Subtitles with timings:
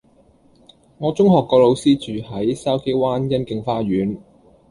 [0.97, 4.17] 我中學個老師住喺筲箕灣欣景花園